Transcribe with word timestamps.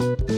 thank 0.00 0.20
you 0.20 0.29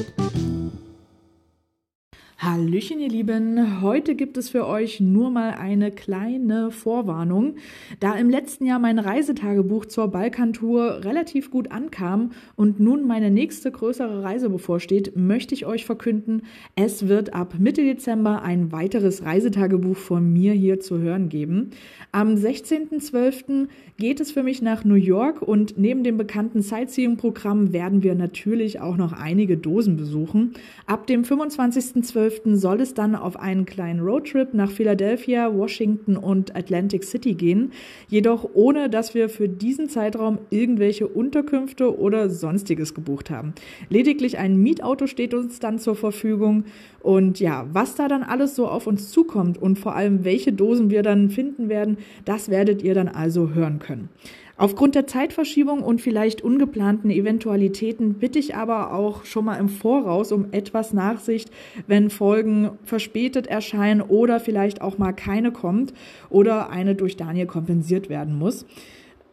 Hallöchen, 2.45 2.99
ihr 2.99 3.09
Lieben. 3.09 3.83
Heute 3.83 4.17
gibt 4.17 4.37
es 4.37 4.49
für 4.49 4.67
euch 4.67 4.99
nur 4.99 5.31
mal 5.31 5.51
eine 5.51 5.93
kleine 5.93 6.73
Vorwarnung. 6.73 7.55
Da 8.01 8.17
im 8.17 8.31
letzten 8.31 8.67
Jahr 8.67 8.81
mein 8.81 8.99
Reisetagebuch 8.99 9.87
zur 9.87 10.09
Balkantour 10.09 11.05
relativ 11.05 11.53
gut 11.53 11.71
ankam 11.71 12.33
und 12.57 12.81
nun 12.81 13.07
meine 13.07 13.31
nächste 13.31 13.71
größere 13.71 14.25
Reise 14.25 14.51
bevorsteht, 14.51 15.17
möchte 15.17 15.55
ich 15.55 15.67
euch 15.67 15.85
verkünden, 15.85 16.43
es 16.75 17.07
wird 17.07 17.33
ab 17.33 17.55
Mitte 17.61 17.85
Dezember 17.85 18.43
ein 18.43 18.73
weiteres 18.73 19.25
Reisetagebuch 19.25 19.97
von 19.97 20.33
mir 20.33 20.53
hier 20.53 20.81
zu 20.81 20.99
hören 20.99 21.29
geben. 21.29 21.71
Am 22.11 22.35
16.12. 22.35 23.69
geht 23.99 24.19
es 24.19 24.33
für 24.33 24.43
mich 24.43 24.63
nach 24.63 24.85
New 24.85 24.95
York 24.95 25.43
und 25.43 25.79
neben 25.79 26.03
dem 26.03 26.17
bekannten 26.17 26.61
Sightseeing-Programm 26.61 27.73
werden 27.73 28.03
wir 28.03 28.17
natürlich 28.17 28.81
auch 28.81 28.97
noch 28.97 29.13
einige 29.13 29.57
Dosen 29.57 29.97
besuchen. 29.97 30.55
Ab 30.89 31.07
dem 31.07 31.23
25.12 31.23 32.32
soll 32.45 32.81
es 32.81 32.95
dann 32.95 33.15
auf 33.15 33.39
einen 33.39 33.67
kleinen 33.67 34.01
Roadtrip 34.01 34.55
nach 34.55 34.71
Philadelphia, 34.71 35.55
Washington 35.55 36.17
und 36.17 36.57
Atlantic 36.57 37.05
City 37.05 37.35
gehen, 37.35 37.73
jedoch 38.09 38.49
ohne 38.55 38.89
dass 38.89 39.15
wir 39.15 39.29
für 39.29 39.49
diesen 39.49 39.89
Zeitraum 39.89 40.39
irgendwelche 40.51 41.09
Unterkünfte 41.09 41.99
oder 41.99 42.31
sonstiges 42.31 42.95
gebucht 42.95 43.31
haben. 43.31 43.55
Lediglich 43.89 44.39
ein 44.39 44.57
Mietauto 44.57 45.07
steht 45.07 45.35
uns 45.35 45.59
dann 45.59 45.79
zur 45.79 45.97
Verfügung 45.97 46.65
und 47.01 47.41
ja, 47.41 47.67
was 47.73 47.95
da 47.95 48.09
dann 48.09 48.23
alles 48.23 48.55
so 48.55 48.69
auf 48.69 48.87
uns 48.87 49.11
zukommt 49.11 49.61
und 49.61 49.79
vor 49.79 49.95
allem 49.95 50.25
welche 50.25 50.53
Dosen 50.53 50.91
wir 50.91 51.03
dann 51.03 51.31
finden 51.31 51.69
werden, 51.69 51.99
das 52.25 52.49
werdet 52.49 52.83
ihr 52.83 52.95
dann 52.95 53.09
also 53.09 53.51
hören 53.51 53.79
können. 53.79 54.09
Aufgrund 54.63 54.95
der 54.95 55.09
Zeitverschiebung 55.09 55.83
und 55.83 56.01
vielleicht 56.01 56.43
ungeplanten 56.43 57.11
Eventualitäten 57.11 58.15
bitte 58.15 58.39
ich 58.39 58.55
aber 58.55 58.93
auch 58.93 59.25
schon 59.25 59.47
mal 59.47 59.57
im 59.57 59.69
Voraus 59.69 60.31
um 60.31 60.53
etwas 60.53 60.93
Nachsicht, 60.93 61.51
wenn 61.87 62.11
Folgen 62.23 62.79
verspätet 62.85 63.49
erscheinen 63.49 64.01
oder 64.01 64.39
vielleicht 64.39 64.81
auch 64.81 64.97
mal 64.97 65.11
keine 65.11 65.51
kommt 65.51 65.93
oder 66.31 66.71
eine 66.71 66.95
durch 66.95 67.17
Daniel 67.17 67.47
kompensiert 67.47 68.09
werden 68.09 68.39
muss. 68.39 68.65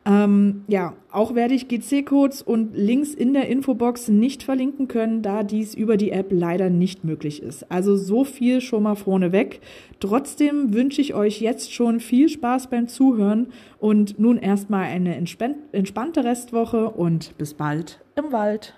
Ähm, 0.08 0.64
ja, 0.68 0.96
auch 1.12 1.36
werde 1.36 1.54
ich 1.54 1.68
GC-Codes 1.68 2.42
und 2.42 2.76
Links 2.76 3.14
in 3.14 3.34
der 3.34 3.48
Infobox 3.48 4.08
nicht 4.08 4.42
verlinken 4.42 4.88
können, 4.88 5.22
da 5.22 5.44
dies 5.44 5.76
über 5.76 5.98
die 5.98 6.09
App 6.09 6.30
leider 6.31 6.72
nicht 6.72 7.04
möglich 7.04 7.44
ist. 7.44 7.72
Also 7.72 7.96
so 7.96 8.23
viel 8.23 8.59
schon 8.59 8.81
mal 8.81 8.96
vorneweg. 8.96 9.62
Trotzdem 10.00 10.74
wünsche 10.74 11.00
ich 11.00 11.14
euch 11.14 11.42
jetzt 11.42 11.72
schon 11.72 12.00
viel 12.00 12.28
Spaß 12.28 12.72
beim 12.72 12.88
Zuhören 12.88 13.50
und 13.78 14.18
nun 14.18 14.40
erstmal 14.40 14.86
eine 14.86 15.14
entspannte 15.14 16.24
Restwoche 16.24 16.90
und 16.90 17.38
bis 17.38 17.53
bald 17.53 18.00
im 18.16 18.31
Wald. 18.31 18.74